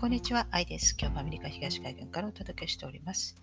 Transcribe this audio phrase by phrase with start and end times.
[0.00, 0.96] こんにちは、アイです。
[0.98, 3.36] 今日もアメリカ東海岸からお届けしております。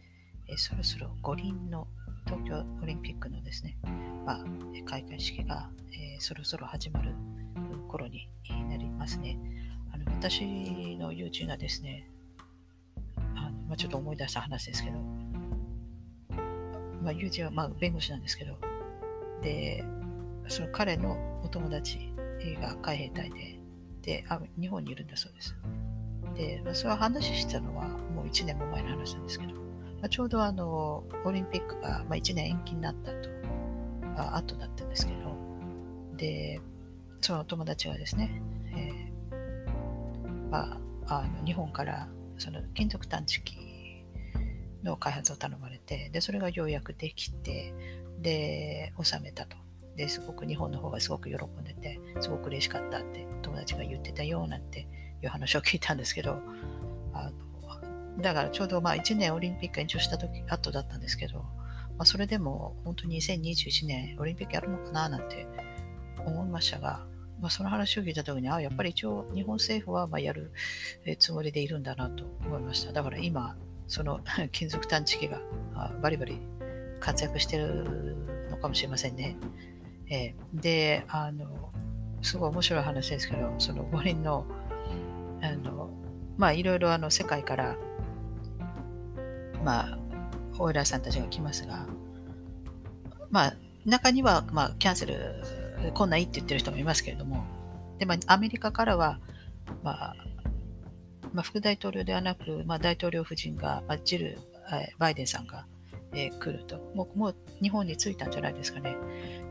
[0.48, 1.88] えー、そろそろ五輪の
[2.26, 3.78] 東京オリンピックのですね、
[4.26, 4.46] まあ、
[4.88, 7.14] 開会式が、えー、そろそろ始まる
[7.88, 8.28] 頃に
[8.72, 9.38] なりますね。
[9.94, 12.10] あの私の友人がですね、
[13.36, 14.98] あのまあ、ちょっと思い出した話ですけど、
[17.04, 18.58] まあ、友人は、まあ、弁護士なんですけど、
[19.44, 19.84] で、
[20.48, 22.00] その彼のお友達
[22.60, 23.60] が海兵隊で、
[24.02, 25.56] であ日本にいるんだそうです。
[26.38, 29.60] で、まあ、それは話したのはもう1年も前の話なんですけど、ま
[30.04, 33.30] あ、ちょうどあのオリンピックが、まあ、1年延期になったと、
[34.16, 35.36] まあ後だったんですけど、
[36.16, 36.62] で、
[37.22, 38.42] その友達がですね、
[38.76, 42.08] えー、まあ、あの日本から
[42.38, 43.58] その金属探知機
[44.84, 47.74] の開発を頼まれて、で、それがようやくできて、
[48.20, 49.58] で、収めたと。
[49.96, 54.88] で、すごく日本の方がすごく喜んでて、すごく嬉しかったって友達が言ってたよなんて
[55.24, 56.40] いう話を聞いたんですけど、
[57.14, 65.48] あのだからちょうどまあ1年オリンピック延長した時後だったんですけど、まあ、それでも本当に2021年オリンピックやるのかななんて
[66.26, 67.06] 思いましたが、
[67.40, 70.52] まあ、その話を聞いた時に、あやっぱり一応日本政府はまあやる
[71.20, 72.92] つもりでいるんだなと思いました。
[72.92, 73.56] だから今、
[73.88, 74.20] その
[74.52, 75.42] 金属探知機が
[76.02, 76.40] バリバリ
[77.00, 78.18] 活躍してる
[78.50, 79.38] のかもしれませんね。
[80.10, 81.72] えー、で、あの、
[82.22, 84.46] すごい面白い話ですけど、その五輪の
[85.42, 85.90] あの、
[86.38, 87.76] まあ、いろいろあの世界から、
[89.64, 90.00] まあ、
[90.60, 91.88] オイラーさんたちが来ますが、
[93.30, 93.54] まあ、
[93.86, 95.44] 中には、まあ、キャンセル、
[95.94, 97.44] こんないいって言ってる人もいますけれども、
[98.00, 99.20] で、まあ、アメリカからは、
[99.84, 100.16] まあ、
[101.34, 104.40] まあ、副大統領ではなく、まあ、大統領夫人が、まあ、ジル、
[104.98, 105.66] バイデンさんが、
[106.14, 108.98] え、来るともう、もう日本に着いたんじゃないですかね。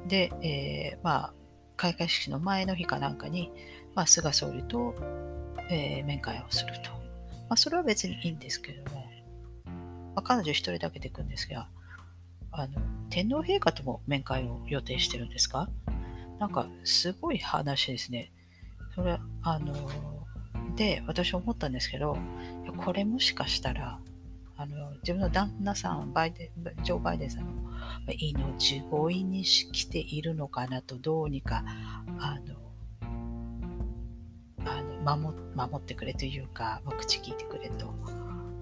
[0.09, 1.33] で、え、まあ、
[1.77, 3.53] 開会式の前の日かなんかに、
[3.95, 4.95] まあ、菅総理と、
[5.69, 6.91] えー、面会をすると。
[7.49, 9.07] まあ、それは別にいいんですけども、
[9.67, 9.73] ま
[10.17, 11.69] あ、彼女一人だけで行くんですが、
[12.51, 12.81] あの
[13.11, 15.69] 天皇陛下とも面会を予定してるんですか？
[16.39, 18.33] なんかすごい話ですね。
[18.95, 19.75] それ、あの、
[20.75, 22.17] で、私思ったんですけど、
[22.79, 24.01] これもしかしたら、
[24.57, 27.53] あの自分の旦那さん、バイデンジョー・バイデンさんの
[28.19, 31.63] 命乞いにしているのかなと、どうにか、
[32.19, 32.55] あの、
[35.15, 37.95] 守守ってくれというか、口聞いてくれと、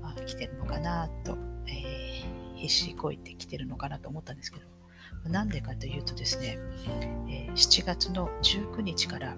[0.03, 6.59] あ来てるのかなと、えー、必死こいて来てるのかなと思ったんですけど、なんでかというとですね、
[7.29, 9.37] えー、7月の19日から、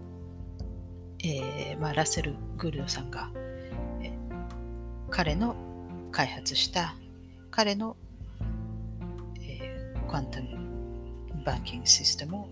[1.23, 3.31] えー、まあ、ラッセル・グルドさんが、
[4.03, 4.11] えー、
[5.11, 5.55] 彼の
[6.11, 6.95] 開発した
[7.53, 7.97] 彼の、
[9.41, 10.49] えー、クアンタム
[11.45, 12.49] バンキングシステムを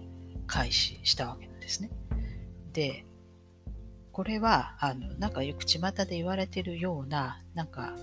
[0.46, 1.90] 開始したわけなんですね。
[2.72, 3.04] で、
[4.14, 7.96] これは、あの、なんかよく巷で言われてるような、なんか、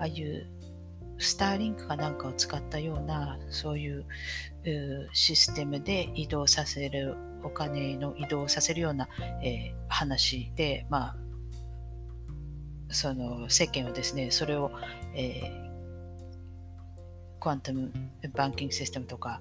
[0.00, 0.50] ああいう
[1.18, 4.04] スターリンクかなんかを使ったような、そういう
[5.12, 9.08] システムで移動させる、お金の移動させるような、
[9.40, 11.16] えー、話で、まあ、
[12.92, 14.72] その世間はですね、それを、
[15.14, 17.92] えー、クアンタム
[18.34, 19.40] バンキングシステムとか、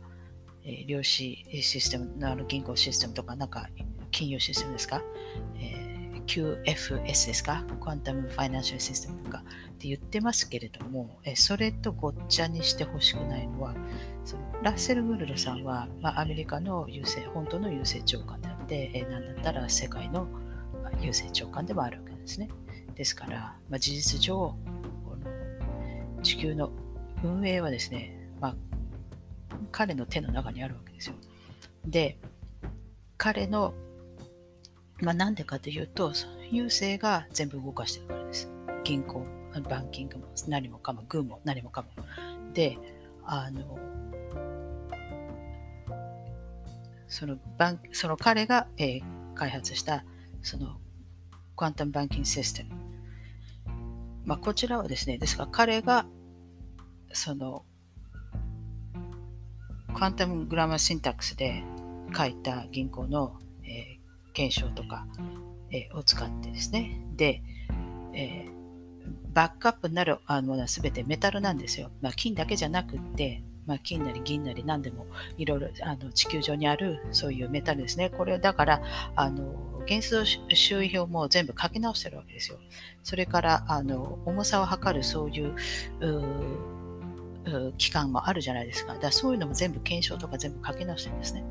[0.64, 3.70] えー、量子システム、あの銀行システムとか、なんか
[4.12, 5.02] 金融システムですか、
[5.56, 5.81] えー
[6.32, 7.66] QFS ですか？
[7.82, 13.76] クアンタム・ファイナンシャル・システムとかって言ってますけれども、えそれとごっちゃにしてほしくないのは、
[14.24, 20.26] そのラッセル・グルドさんは、まあ、アメリカの郵政、本当の郵政長官であって、えなんだったら世界の
[21.02, 22.48] 郵政長官でもあるわけですね。
[22.96, 24.56] ですから、まあ、事実上、
[25.04, 26.72] この地球の
[27.26, 28.56] 運営はですね、まあ、
[29.74, 31.16] 彼の手の中にあるわけですよ。
[31.86, 32.18] で、
[33.18, 33.74] 彼の
[35.02, 36.12] まあ、なんでかというと、
[36.52, 38.50] 郵政が全部動かしてるからです。
[38.84, 39.26] 銀行、
[39.70, 41.90] バンキングも何もかも、軍も何もかも。
[42.54, 42.78] で、
[43.24, 43.80] あの、
[47.12, 49.04] そのバンその彼が、えー、
[49.36, 50.06] 開発した
[50.42, 50.78] その
[51.58, 52.70] クアンタムバンキングシステム。
[54.24, 56.06] まあ、こちらはですね、ですから彼が
[57.12, 57.66] その
[59.94, 61.64] クアンタムグラマーシンタックスで
[62.16, 63.41] 書いた銀行の
[64.34, 65.06] 検証とか、
[65.72, 67.02] えー、を使ってですね。
[67.16, 67.42] で、
[68.14, 68.52] えー、
[69.34, 71.92] バックアップになるものは全てメタルなんですよ。
[72.02, 75.06] まあ、金だけじゃなくって、まあ、金なり銀なり何でも
[75.38, 78.10] いろいろあの地球上にあるそういうメタルですね。
[78.10, 78.82] これだから
[79.16, 82.58] あの原数周囲表も全部書き直してるわけですよ。
[83.04, 85.56] それからあの重さを測るそういう
[87.78, 88.94] 機関もあるじゃないですか。
[88.94, 91.44] だからそういうのも全部検証とか全部書き直してるんですね。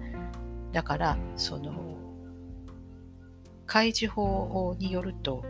[0.72, 1.96] だからその
[3.70, 5.44] 開示法によると、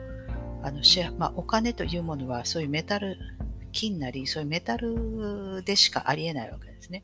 [0.63, 0.83] あの、
[1.17, 3.17] まあ、お金というものはそういうメタル、
[3.73, 7.03] 金なり、そういうメタルでしかありえないわけですね。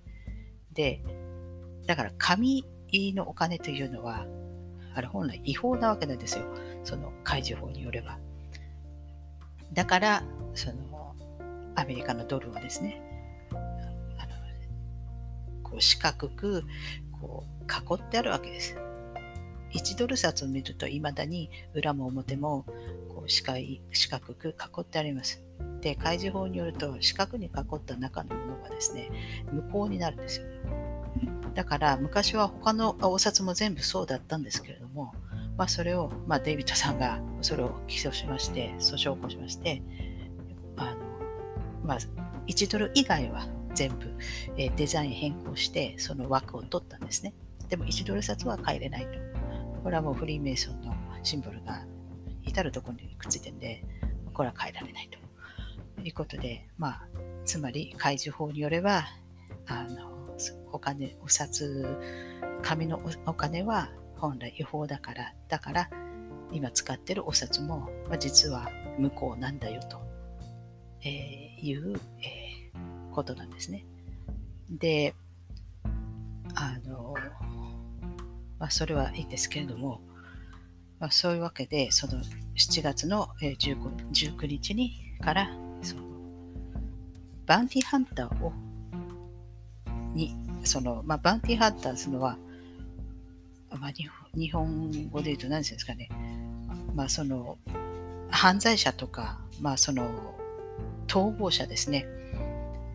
[0.75, 1.03] で、
[1.87, 4.27] だから紙のお金というのは、
[4.95, 6.45] あれ本来違法なわけなんですよ。
[6.85, 8.19] その開示法によれば。
[9.73, 10.23] だから、
[10.53, 11.15] その、
[11.77, 13.01] アメリカのドルはですね、
[13.53, 14.35] あの
[15.63, 16.63] こう四角く
[17.19, 18.77] こう囲ってあるわけです。
[19.77, 22.65] 1ドル札を見ると、いまだに裏も表も
[23.09, 23.59] こう四角
[23.93, 25.43] 四角く囲ってあります。
[25.81, 29.11] で、開示法によると、四角に囲った中のものがですね、
[29.53, 30.47] 無効になるんですよ。
[31.55, 35.15] だから昔は他のお札も全部そうだったんですけれども、
[35.57, 39.83] まあ、それを、まあ、デイビッドさんがそれを起訴しまして、訴訟を起こしまして、
[40.77, 40.97] あの
[41.83, 41.99] まあ、
[42.47, 44.13] 1ドル以外は全部、
[44.57, 47.33] えデザイン変更して、その枠を取ったんですね。
[47.69, 49.26] でも1ドル札は変えれないと。
[49.83, 51.85] これはもうフリーメイソンのシンボルが
[52.45, 53.85] 至るところにくっついてるんで、
[54.33, 57.09] これは変えられないということで、まあ、
[57.45, 59.05] つまり開示法によれば、
[59.67, 60.17] あの
[60.73, 61.99] お金、お札、
[62.63, 65.91] 紙のお金は本来違法だから、だから
[66.53, 70.01] 今使ってるお札も、まあ、実は無効なんだよと、
[71.03, 73.85] えー、いう、えー、ことなんですね。
[74.71, 75.15] で、
[76.55, 77.15] あの、
[78.67, 80.01] まあ、それはいいんですけれども、
[80.99, 82.21] まあ、そういうわけで、その
[82.57, 83.77] 7月の 19,
[84.11, 84.93] 19日に
[85.23, 86.03] からその、
[87.47, 88.53] バンティーハンターを
[90.15, 90.35] に、
[90.65, 92.39] その、まあ、バンティーハンターズのは、
[93.71, 93.93] まあ、
[94.35, 96.09] 日本語で言うと何ですかね、
[96.93, 97.59] まあ、その、
[98.31, 100.35] 犯罪者とか、まあ、その、
[101.07, 102.05] 逃亡者ですね、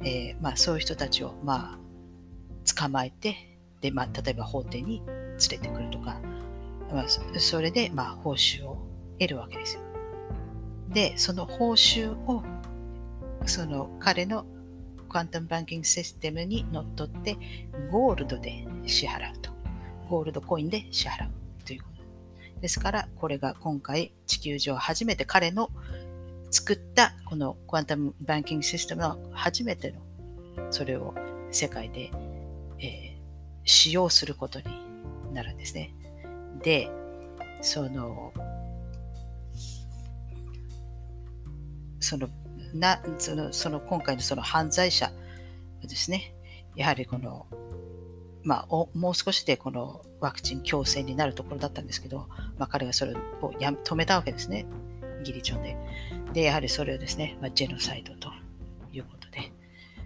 [0.04, 5.02] えー、まあ、そういう人たちを、まあ、捕まえて、で、まあ、例えば法廷に
[5.50, 6.20] 連れてくるとか、
[6.92, 8.78] まあ、それで、まあ、報酬を
[9.20, 9.82] 得るわけですよ。
[10.90, 12.44] で、その報酬を、
[13.46, 14.46] その彼の
[15.10, 17.38] クアンタムバンキングシステムにのっとって
[17.92, 19.52] ゴールドで支払うと。
[20.10, 21.32] ゴールドコインで支払う
[21.66, 22.04] ということ
[22.60, 25.70] ですから、これが今回地球上初めて彼の
[26.50, 30.02] 作ったこのクアンタムバンキングシステムの初めての
[30.70, 31.16] それを
[31.50, 32.12] 世界で、
[32.80, 33.20] えー、
[33.64, 34.66] 使用することに
[35.32, 35.94] なるんですね。
[36.64, 36.90] で、
[37.62, 38.34] その、
[42.00, 42.30] その
[42.74, 45.12] なそのその今回のその犯罪者
[45.82, 46.34] ですね、
[46.76, 47.48] やはりこの、
[48.44, 54.66] まあ、もう少しでこのワクチン強制になるところだったんですけど、まあ、彼がそれをや止めたわけですね、
[55.24, 55.78] ギリチョンで。
[56.34, 58.30] で、やはりそれをですね、まあ、ジェノサイドと
[58.94, 59.52] いうことで、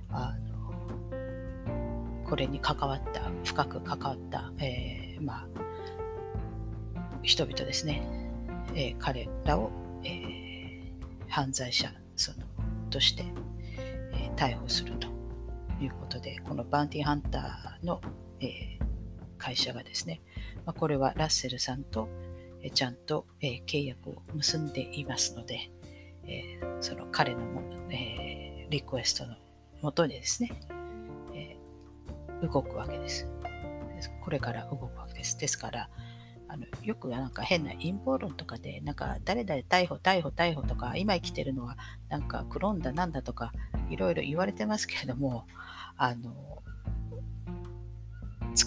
[0.09, 0.55] あの
[2.27, 5.47] これに関わった、深く関わった、えー、まあ、
[7.23, 8.07] 人々ですね、
[8.75, 9.71] えー、彼らを、
[10.03, 12.45] えー、犯罪者その
[12.89, 13.25] として、
[14.13, 15.07] え、逮捕すると
[15.81, 18.01] いうことで、このバウンティーハンターの、
[18.39, 18.79] え、
[19.37, 20.21] 会社がですね、
[20.65, 22.07] まあ、これはラッセルさんと、
[22.61, 25.71] え、ちゃんと、え、契約を結んでいますので、
[26.27, 27.61] え、その彼のも、
[27.91, 29.35] え、リクエストの
[29.81, 30.51] もとにですね、
[31.33, 31.57] え、
[32.47, 33.27] 動くわけです。
[34.23, 35.37] これから動くです。
[35.39, 35.89] ですから、
[36.47, 41.77] あのよくなんか変な陰謀論とかで、なんか誰々逮捕、逮捕、逮捕とか、今生きてるのは
[42.09, 43.51] なんかクローンだなんだとか、
[43.89, 45.45] いろいろ言われてますけれども、
[45.97, 46.61] あの、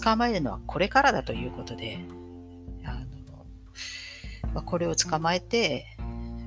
[0.03, 1.99] 捕まえるのはこれからだということで、
[2.83, 3.45] あの
[4.53, 5.85] まあ、これを捕まえて、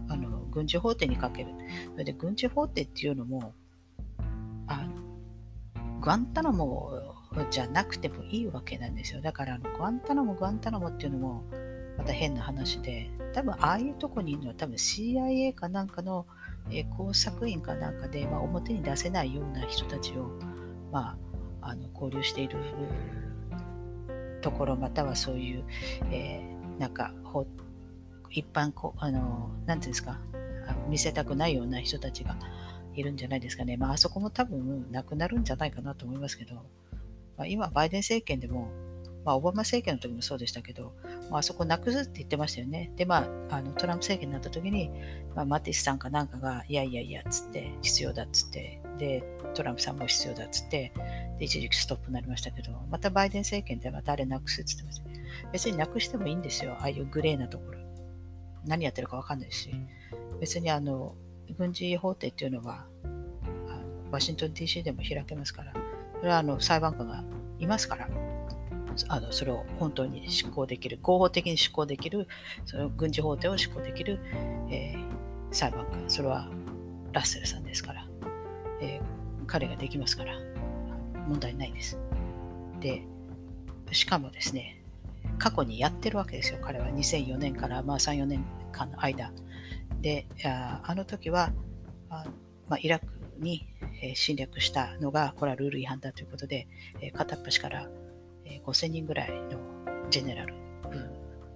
[0.09, 1.51] あの軍事法廷にかける。
[1.93, 3.55] それで軍事法廷っていうのも、
[4.67, 7.12] あのグアンタナモ
[7.51, 9.21] じゃなくてもいいわけなんですよ。
[9.21, 11.45] だから、あのグアンタナモ、グアンタナモっていうのも、
[11.97, 16.27] また変な話で、多分ああいうとこにいるのは多分 CIA かなんかの、
[16.71, 20.31] え、工作員かなんかで、まあ、表に出せないような人たちを、
[20.91, 21.17] ま
[21.61, 22.59] あ、あの交流している
[24.41, 25.65] ところ、またはそういう、
[26.11, 27.13] えー、なんか、
[28.31, 30.19] 一般こ、あの、なんていうんですか、
[30.89, 32.37] 見せたくないような人たちが
[32.95, 33.77] いるんじゃないですかね。
[33.77, 36.63] まあ、あそこも多分なくなるんじゃないかなと思いますけど、
[37.37, 38.69] まあ、今、バイデン政権でも、
[39.25, 40.93] まあ、オバマ政権の時もそうでしたけど、
[41.31, 42.93] まあ、そこなくすって言ってましたよね。
[42.97, 44.91] で、まあ、あのトランプ政権になった時に、
[45.35, 49.25] まあ、マティスさんかなんかが、いやいやいやっ、つって、必要だっつって、で、
[49.55, 50.93] トランプさんも必要だっつって、
[51.39, 55.51] で、一時期ストップになりましたけど、またバイデン政権でまたあれなくすって言ってました。
[55.53, 56.77] 別になくしてもいいんですよ。
[56.81, 57.79] ああいうグレーなところ。
[58.65, 59.71] 何やってるかわかんないし。
[60.41, 61.15] 別にあの、
[61.57, 62.87] 軍事法廷っていうのは、
[64.11, 65.73] ワシントン DC でも開けますから、
[66.23, 67.25] それはあの裁判官が
[67.59, 68.09] いますから、
[69.09, 72.29] あのそれを本当に執行できる、合法的に執行できる、
[72.65, 74.21] その軍事法廷を執行できる、
[74.71, 75.05] えー、
[75.51, 76.49] 裁判官、それは
[77.13, 78.07] ラッセルさんですから、
[78.81, 80.39] えー、彼ができますから、
[81.27, 81.99] 問題ないです。
[82.79, 83.03] で、
[83.91, 84.81] しかもですね、
[85.39, 89.33] 過去にやってるわけですよ、彼は2004年からまあ3、4年間の間。
[90.01, 91.51] で、ああの時は、
[92.11, 92.27] あ
[92.69, 93.07] まあ、イラク
[93.41, 93.72] に
[94.15, 96.67] 侵略したのが、これはルール違反だということで、
[97.15, 97.89] 片っ端から
[98.65, 99.59] 5000人ぐらいの
[100.11, 100.55] ジェネラル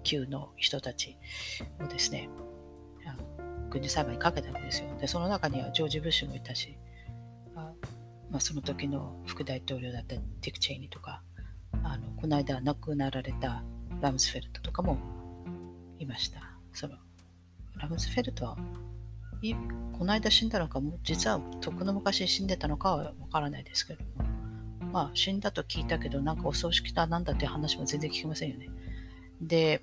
[0.03, 1.17] 級の人たち
[1.81, 2.29] をですね、
[3.71, 4.97] 軍事裁判にかけたわけですよ。
[4.99, 6.79] で、その中にはジョージ・ブッシュもいたし、
[7.55, 11.23] まあ、その時の副大統領だったディク・チェイニーとか、
[11.83, 13.63] あのこの間亡くなられた
[14.01, 14.99] ラムスフェルトとかも
[15.99, 16.41] いました。
[16.73, 16.97] その
[17.77, 18.57] ラムスフェルトは
[19.99, 28.69] この間死んだのかも、実はとっくの昔死んでたのかはわからないですけども、まあ死んだと聞いたけど、なんかお葬式だなんだっていう話も全然聞きませんよね。
[29.41, 29.83] で、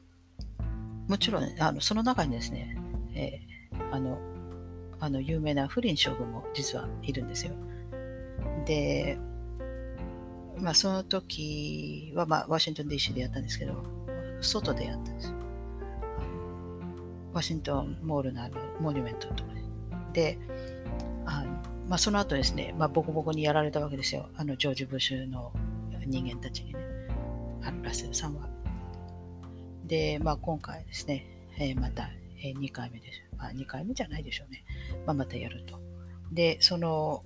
[1.08, 2.78] もちろん、あのその中にですね、
[3.14, 4.20] えー、あの、
[5.00, 7.54] あの有名なフリン将軍も実はいるんですよ。
[8.66, 9.18] で、
[10.58, 13.84] まあその時は、まあ、ワシントン DC でやったんですけど、
[14.42, 15.43] 外でやったんですよ。
[17.34, 20.38] ワシントンモールのあのモニュメントところで。
[21.26, 21.52] あの
[21.88, 24.30] まあ、その後ですね、まあ、ボコボコにやられたわけですよ。
[24.36, 25.52] あのジョージ・ブッシュの
[26.06, 26.80] 人間たちにね、
[27.62, 28.48] あのラッセルさんは。
[29.86, 31.26] で、まあ、今回ですね、
[31.58, 32.10] えー、また、
[32.42, 33.22] えー、2回目です。
[33.38, 34.64] まあ、2回目じゃないでしょうね。
[35.06, 35.80] まあ、またやると。
[36.32, 37.24] で、その、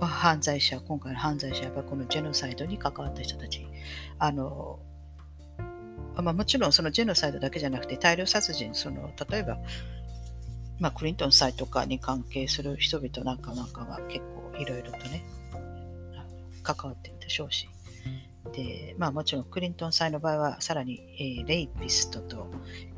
[0.00, 3.66] 犯罪者、今回の犯罪者、やっぱこのジェノサイドに関わった人たち、
[4.18, 4.78] あの、
[6.22, 9.58] まあ、もちろんそのジェノサイドだけじゃなくて大量殺人、その例えば、
[10.78, 15.24] まあ、クリントン祭とかに関係する人々なんかなんかは結構いろいろとね、
[16.62, 17.68] 関わってるでしょうし。
[18.52, 22.50] で、まあもちろんクリントン祭の場合はさらに、えー、レイピストと、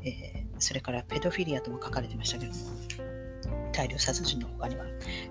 [0.03, 2.59] えー、それからペドフィリアとも書かれてましたけども、
[3.71, 4.85] 大量殺人の他には。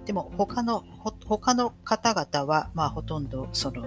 [0.04, 0.84] でも他の、
[1.26, 3.84] 他の方々は、まあほとんどその、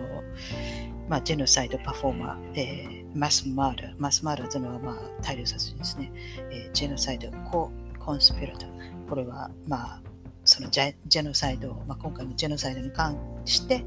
[1.10, 6.12] まあ、ジェノサイドパフォーマー、えー、マスマール、マスマールというのは、まあ、大量殺人ですね。
[6.52, 8.66] えー、ジェノサイドココンスピラト。
[9.10, 10.02] これは、まあ、
[10.46, 13.84] そのジェジェノサイド、まあ、今回のジェノサイドに関して、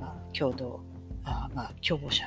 [0.00, 0.80] まあ、共同、
[1.24, 2.24] あまあ、共謀者、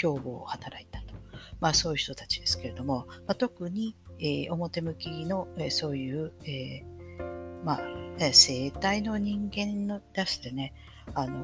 [0.00, 1.14] 共謀を働いたと。
[1.60, 7.80] まあ、そういう人たちですけれども、まあ、特に、えー、表向きの、えー、そういう、えー、まあ、
[8.32, 10.72] 生態の人間の出してね、
[11.14, 11.42] あの、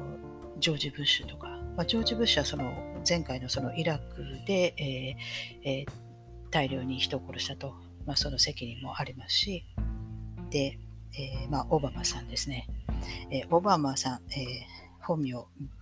[0.59, 5.91] ジョージ・ブッシュとか、まあ、ジョージ・ブッシュはその前回のそのイラクで、えーえー、
[6.51, 7.73] 大量に人を殺したと、
[8.05, 9.63] まあ、その責任もありますし、
[10.49, 10.77] で、
[11.13, 12.67] えーまあ、オバマさんですね。
[13.31, 15.33] えー、オバマさん、えー、本名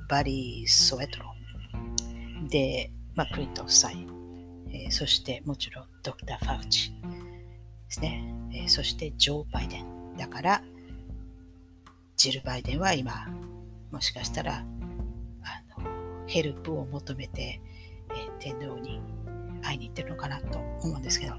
[0.10, 1.34] バリー・ソエトロ。
[2.50, 3.92] で、まあ、クリントン夫妻、
[4.72, 6.96] えー、そしてもちろんドクター・ファウチで
[7.90, 10.16] すね、えー、そしてジョー・バイデン。
[10.18, 10.62] だから、
[12.16, 13.28] ジル・バイデンは今、
[13.92, 14.64] もしかしたら
[16.30, 17.60] ヘルプを求めて、
[18.12, 19.02] えー、天皇に
[19.64, 21.34] 会いに行ってるのかなと思うんですけど。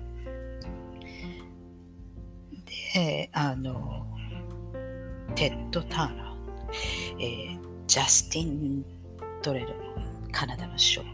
[2.95, 4.05] で、あの、
[5.37, 8.85] テッド・ターナー、えー、ジャスティン・
[9.43, 9.69] トルドー、
[10.33, 11.07] カナダの首相、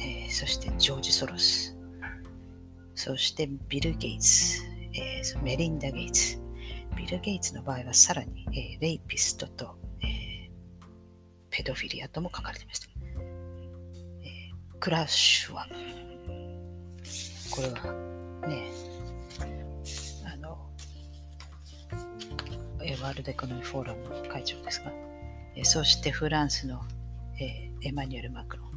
[0.00, 1.76] えー、そしてジョージ・ソロス、
[2.96, 4.64] そしてビル・ゲイツ、
[4.94, 6.40] えー、メリンダ・ゲイツ。
[6.96, 9.79] ビル・ゲイツの場合はさらに、えー、 rapist と
[11.50, 12.88] ペドフィリアとも書かれていました。
[14.22, 15.66] えー、クラッシュは、
[17.50, 18.70] これはね、
[20.24, 20.50] あの、
[23.02, 24.92] ワールドエコノミーフォーラムの会長ですが、
[25.56, 26.80] えー、そしてフランスの、
[27.40, 28.70] えー、エマニュエル・マクロン、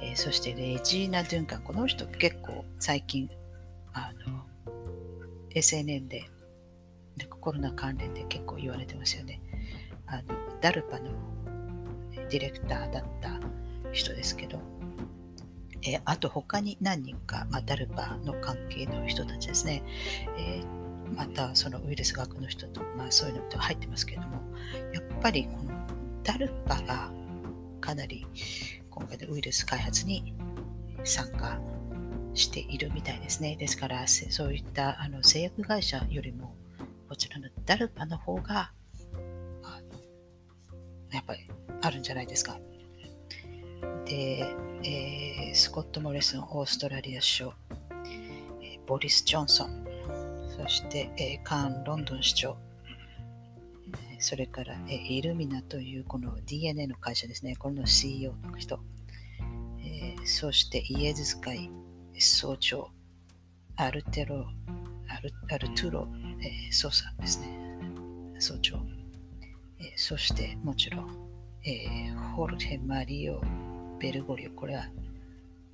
[0.00, 3.30] えー、そしてレジーナ・ドゥンカン、この人結構最近、
[3.92, 4.44] あの、
[5.54, 6.28] SNN で
[7.40, 9.40] コロナ関連で結構言われてますよね。
[10.06, 11.10] あのダルパの
[12.30, 13.40] ディレクターだった
[13.92, 14.60] 人ですけど、
[15.82, 19.82] えー、あと他に何人か、まあ、ダルパの関係の人たちですね、
[20.36, 24.42] えー、またそのウイルス学の人と、まあ、そういうのと入ってますけども、
[24.92, 25.70] やっぱりこの
[26.22, 27.10] ダルパが
[27.80, 28.26] かなり
[28.90, 30.34] 今回のウイルス開発に
[31.04, 31.58] 参加
[32.34, 33.56] しているみたいですね。
[33.56, 36.54] ですから、そういったあの製薬会社よりも、
[37.08, 38.72] こちらのダルパの方が
[41.12, 41.40] やっぱり
[41.82, 42.58] あるんじゃないですか。
[44.04, 44.44] で、
[44.82, 47.52] えー、スコット・モリソン、オーストラリア首相、
[48.62, 49.86] えー、ボリス・ジョンソン、
[50.56, 52.56] そして、えー、カーン・ロンドン市長、
[54.18, 58.80] それから、えー、イルミナというこの DNA の会社ですね、これの CEO の人、
[59.80, 61.70] えー、そしてイエズス会
[62.18, 62.90] 総長、
[63.76, 64.46] アルテロ、
[65.08, 66.08] アルアルトゥロ、
[66.40, 67.58] えー、ソサですね。
[68.38, 68.97] 総長。
[69.80, 71.08] え、そしてもちろん、
[71.64, 73.40] え、ホルテ・マリオ・
[74.00, 74.50] ベルゴリオ。
[74.50, 74.88] これは、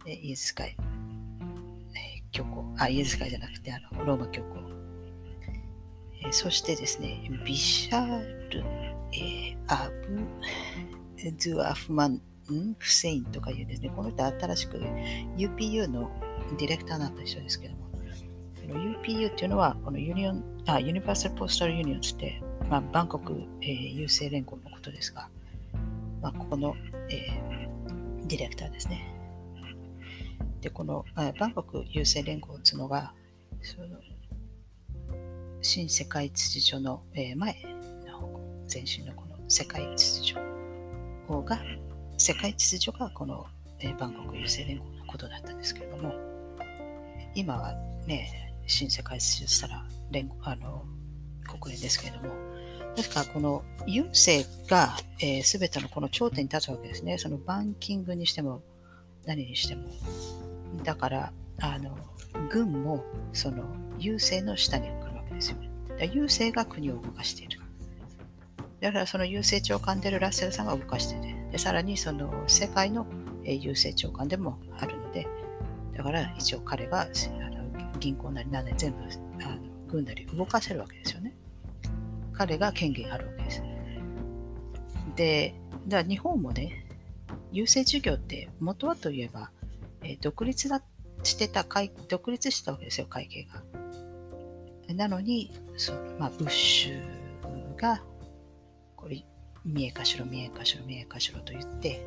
[0.06, 2.64] えー、イエズス会、えー、教皇。
[2.78, 4.58] あ、イエズス会じゃなくて、あのローマ教皇。
[6.26, 8.64] え、そしてですね、ビシャール、
[9.12, 10.18] え、アブ・
[11.24, 12.20] ドゥアフマン、
[12.78, 14.78] フセインとかいうですね、この人新しく
[15.36, 16.10] UPU の
[16.58, 17.84] ディレクターになった人ですけども、
[18.66, 25.28] UPU っていうのは、この Union あ Universal Postal Union って、まあ、バンコク、えー、郵政連合のことですが、
[26.22, 26.74] まあ、ここの、
[27.10, 29.14] えー、ディレクターですね。
[30.60, 33.12] で、このバンコク郵政連合っていうのが、
[33.60, 33.98] その
[35.60, 37.54] 新世界秩序の、えー、前
[38.06, 38.40] の
[38.72, 40.40] 前身のこの世界秩序
[41.46, 41.60] が、
[42.16, 43.46] 世界秩序がこの、
[43.80, 46.14] えー、バンコク郵政連合のことだったんですけれども、
[47.34, 47.74] 今は
[48.06, 50.84] ね、新世界秩序したら連あの
[51.46, 52.34] 国連ですけれども、
[52.96, 57.18] ですからこの郵政が、えー、全てのこの頂点に立つわけですね。
[57.18, 58.62] そのバンキングにしても
[59.26, 59.82] 何にしても。
[60.82, 61.96] だから、あの
[62.50, 63.64] 軍もその
[63.98, 65.56] 郵政の下に来るわけですよ。
[65.98, 67.60] だ郵政が国を動かしている。
[68.80, 73.06] だからその郵政長官であるラッセルさんが動かしてて、でさらにその世界の
[73.44, 75.26] 郵政長官でもあるので、
[75.96, 78.98] だから一応彼があの銀行なり何なり全部
[79.44, 79.58] あの
[79.88, 81.34] 軍なり動かせるわけですよね。
[82.36, 83.62] 彼が権限あるわけです。
[85.16, 85.54] で、
[85.86, 86.86] だから日本もね、
[87.52, 89.50] 郵政事業って元はといえば、
[90.02, 90.82] え、独立だ
[91.22, 93.62] してた会、独立したわけですよ、会計が。
[94.94, 98.02] なのに、そのまあ、ブッシュが
[99.04, 99.22] これ、
[99.66, 102.06] 見えかしろ、見えかしろ、見えかしろと言って、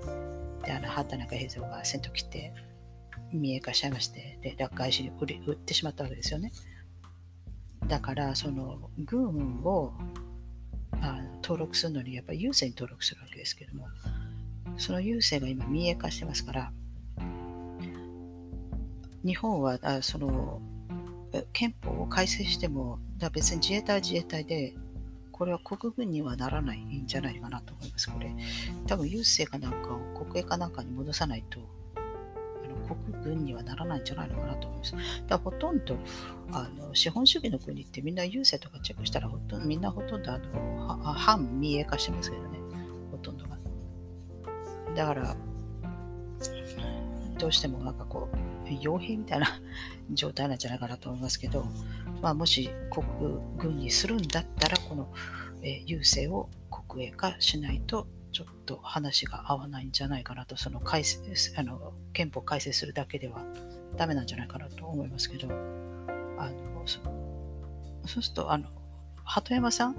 [0.65, 2.53] で、あの、畑中平蔵が先頭切って、
[3.31, 6.52] 見えかしちゃいまして、で、外資に売り売ってしまったわけですよね。
[7.88, 9.94] だから、その、軍を
[10.94, 13.88] あ登録するのに、やっぱり郵政に登録するわけですけども、
[14.78, 16.72] その郵政が今、民営化してますから、
[19.24, 20.62] 日本はあその
[21.52, 24.74] 憲法を改正しても、だ別に自衛隊は自衛隊で、
[25.32, 28.10] これは国軍にはならないんじゃないかなと思います。
[28.10, 28.34] これ、
[28.88, 31.60] 多分郵政かなんかを国営かなんかに戻さないと、
[32.88, 34.91] 国軍にはならないんじゃないのかなと思います。
[34.93, 35.97] だからほとんど
[36.52, 42.60] あの資本主義の国ってみんな郵政とかチェックしたらほとんどみんなほとんどあの反民営化してますけどね、
[43.12, 43.58] ほとんどが。
[44.95, 45.36] だから、
[47.38, 49.47] どうしてもなんかこう、傭兵みたいな
[50.12, 51.65] 状態なんじゃないかなと思いますけど、
[52.21, 53.06] まあ、もし国
[53.58, 55.13] 軍にするんだったら、この、
[55.62, 61.19] え、郵政を国営化しないと、ちょっと話が合わないんじゃないかなと、その改正
[61.58, 63.41] あの憲法改正するだけでは
[63.95, 65.47] ダメなんじゃないかなと思いますけど、
[66.38, 67.00] あのそ
[68.06, 68.69] そうすると、あの
[69.23, 69.95] 鳩山さん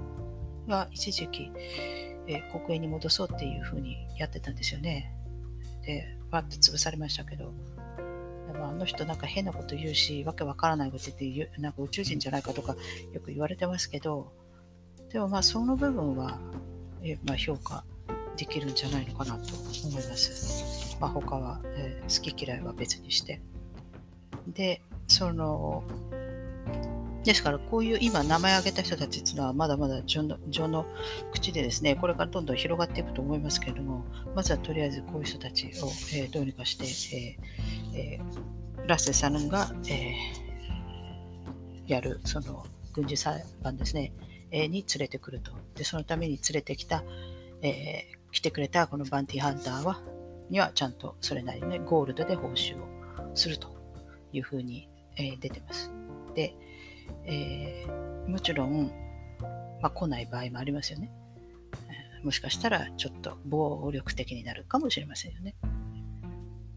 [0.69, 1.51] が一時期、
[2.27, 5.13] えー、国営に戻そうっていうふうにやってたんですよね。
[5.85, 7.51] で、わっと潰されましたけど、
[8.55, 12.77] あの人なんか変なこと言うし、わけわからないこと言って、なんか宇宙人じゃないかとか
[13.11, 14.31] よく言われてますけど、
[15.11, 16.39] でもまあその部分は、
[17.03, 17.83] えまあ、評価
[18.39, 20.97] できるんじゃないのかなと思います。
[21.01, 23.41] まあ、他は、えー、好き嫌いは別にして。
[24.47, 25.83] で、その、
[27.25, 30.85] ですから、こういう今名前挙げた人たちっていうのはまだまだ情の情の
[31.33, 35.69] 口でですね、これからどんどん広がっていくと思いますけれども、まずはとりあえずこういう人たちを、
[36.13, 36.85] えー、どうにかして、
[37.17, 44.13] えーえー、ラッセさんが、えー、やるその軍事裁判ですね、
[44.51, 45.51] えー、に連れてくると。
[45.75, 47.03] で、そのために連れてきた、
[47.61, 50.01] えー、来てくれたこのバンティーハンターは、
[50.49, 52.87] にはちゃんとそれなりに、ね、ゴールドで報酬を
[53.35, 53.69] すると
[54.33, 55.91] いうふうに、えー、出てます。
[56.35, 56.55] で、
[57.25, 58.91] えー、もちろん、
[59.81, 61.11] まあ、来ない場合もありますよね。
[62.23, 65.55] もしかしたらちょっと暴力的になるかもしれませんよね。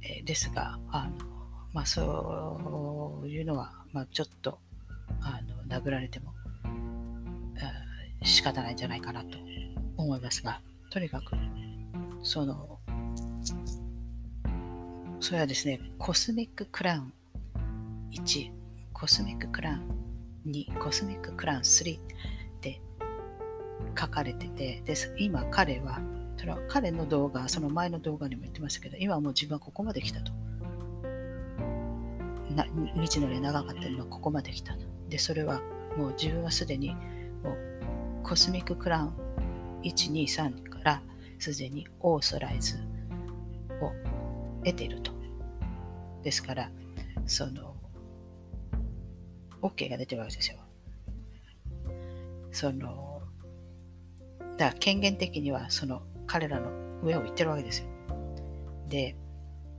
[0.03, 1.27] えー、ですが、あの
[1.73, 4.59] まあ、そういうのは、まあ、ちょっと
[5.21, 6.33] あの殴られても
[8.25, 9.39] 仕方ないんじゃないかなと
[9.97, 10.61] 思いますが、
[10.93, 11.35] とにかく、
[12.23, 12.79] その、
[15.21, 17.13] それはですね、コスミッククラウン
[18.11, 18.51] 1、
[18.93, 21.99] コスミッククラウン2、コスミッククラウン3
[22.61, 22.83] で
[23.99, 25.99] 書かれてて、で今彼は、
[26.37, 30.31] その彼の動画、その前の動画にも言ってましたけど、今はもう自分はここまで来たと。
[32.55, 34.77] な道のり長かったのはここまで来た。
[35.09, 35.63] で、それは
[35.97, 36.95] もう自分はすでに
[37.43, 39.13] もうコスミッククラウン
[39.85, 41.03] 1、2、3ら
[41.39, 42.77] すでにオーソライズ
[43.81, 43.93] を
[44.65, 45.13] 得ていると。
[46.23, 46.71] ですから、
[47.27, 47.75] その
[49.61, 50.59] OK が出てるわけですよ。
[52.51, 53.23] その、
[54.59, 56.71] だから権限的にはその彼らの
[57.03, 57.89] 上を行ってるわけですよ。
[58.89, 59.17] で、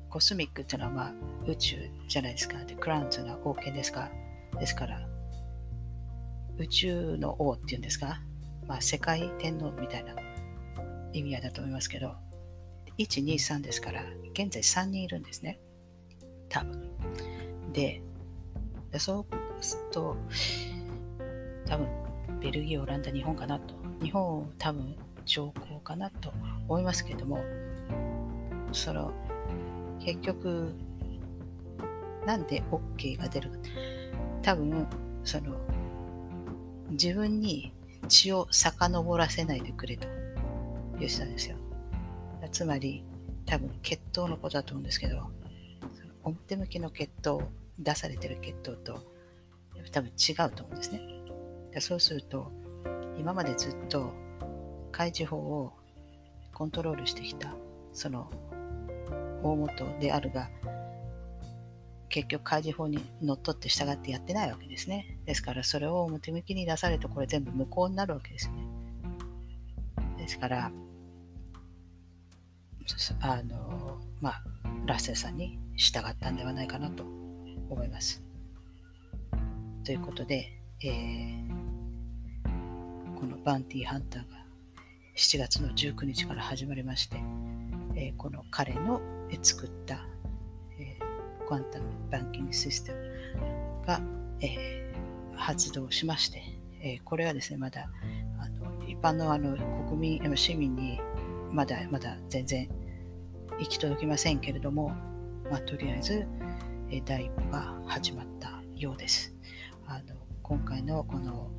[0.09, 1.13] コスミックっていうのはまあ
[1.47, 2.63] 宇宙じゃないですか。
[2.65, 4.09] で、クラウンっていうのは王権ですか。
[4.59, 5.07] ですから、
[6.57, 8.21] 宇宙の王っていうんですか。
[8.67, 10.15] まあ世界天皇みたいな
[11.13, 12.15] 意味合いだと思いますけど、
[12.97, 15.59] 1、2、3ですから、現在3人いるんですね。
[16.49, 16.91] 多分。
[17.71, 18.01] で、
[18.91, 20.17] でそうすると、
[21.65, 21.87] 多分、
[22.39, 23.75] ベルギー、オランダ、日本かなと。
[24.01, 24.95] 日本、多分、
[25.25, 26.33] 上皇かなと
[26.67, 27.39] 思いますけれども、
[28.71, 29.11] その、
[29.99, 30.73] 結局、
[32.25, 33.57] なんで OK が出るか。
[34.41, 34.87] 多分、
[35.23, 35.55] その、
[36.91, 37.73] 自分に
[38.07, 40.07] 血を遡らせないでくれと
[40.99, 41.57] 言ってたんですよ。
[42.51, 43.03] つまり、
[43.45, 45.29] 多分血統のことだと思うんですけど、
[46.23, 47.45] 表向きの血統、
[47.79, 49.01] 出されてる血統と
[49.91, 51.01] 多分違うと思うんですね。
[51.79, 52.51] そうすると、
[53.17, 54.13] 今までずっと
[54.91, 55.73] 開示法を
[56.53, 57.53] コントロールしてきた、
[57.91, 58.29] その
[59.41, 60.49] 大元であるが、
[62.09, 65.17] 結局開示法にのっとって従ってやってないわけですね。
[65.25, 68.62] ですからそれを表向きに出されるとこれ全部無効になるわけですよね。
[70.23, 70.71] ですから、
[73.19, 74.43] あの、まあ、
[74.85, 77.03] ラッセルさんに従ったんではないかなと
[77.69, 78.23] 思います。
[79.83, 80.47] ということで、
[80.81, 81.49] えー、
[83.19, 84.45] このバンティーハンターが
[85.17, 87.17] 7月の19日から始まりまして、
[87.95, 89.01] えー、この彼の
[89.41, 90.07] 作った、
[90.79, 93.99] えー、クアンタムバンキングシステムが、
[94.39, 96.41] えー、発動しまして、
[96.81, 97.89] えこれはですね、まだ
[99.03, 99.57] 般のあの
[99.89, 101.01] 国民、市民に
[101.51, 102.69] まだまだ全然
[103.59, 104.89] 行き届きませんけれども、
[105.51, 106.25] まあ、とりあえず、
[106.89, 109.35] え第一歩が始まったようです。
[109.85, 111.51] あの今回のこの、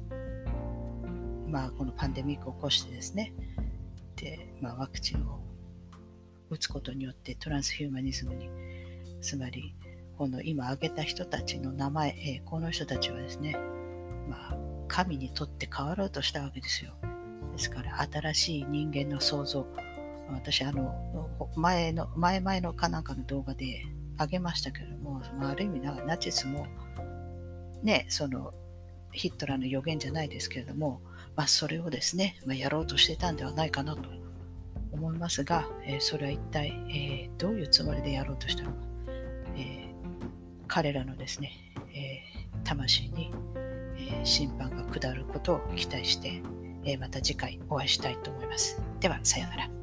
[1.46, 3.34] まあ、このパンデミックを起こしてですね、
[4.16, 5.40] でまあ、ワクチンを
[6.48, 8.48] 打つことによってトランスヒューマニズムに、
[9.20, 9.74] つまり
[10.16, 13.56] この今挙げた人たちの名前、えこの人たちはですね、
[14.30, 14.56] まあ、
[14.88, 16.94] 神にとって変わろうとしたわけですよ。
[17.54, 19.66] ですから新しい人間の創造、
[20.32, 23.86] 私、あの、前の、前々のかなんかの動画で
[24.18, 26.66] あげましたけども、まあ、ある意味ナチスも、
[27.82, 28.52] ね、その、
[29.12, 31.00] ヒットラーの予言じゃないですけれども、
[31.36, 34.02] まあ、それをですね、まあ、やろうとしてたんではないかなと
[34.90, 38.76] 思いますが、えー、それは一体、えー、どういうつもりでやろうとしたのか、
[39.56, 39.94] えー、
[40.66, 41.52] 彼らのですね、
[41.94, 42.22] え
[42.64, 43.30] 魂に、
[43.96, 46.42] え審判が下ることを期待して、
[46.84, 48.80] えまた次回お会いしたいと思います。
[49.00, 49.73] では、さようなら。